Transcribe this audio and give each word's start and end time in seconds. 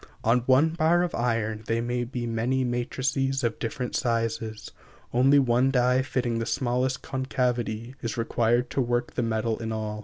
On 0.23 0.39
one 0.47 0.69
bar 0.69 1.03
of 1.03 1.13
iron 1.13 1.63
there 1.67 1.79
may 1.79 2.03
be 2.05 2.25
many 2.25 2.63
matrices 2.63 3.43
of 3.43 3.59
different 3.59 3.95
sizes, 3.95 4.71
only 5.13 5.37
one 5.37 5.69
die 5.69 6.01
fitting 6.01 6.39
the 6.39 6.47
smallest 6.47 7.03
concavity, 7.03 7.93
is 8.01 8.17
required 8.17 8.71
to 8.71 8.81
work 8.81 9.13
the 9.13 9.21
metal 9.21 9.59
in 9.59 9.71
all. 9.71 9.99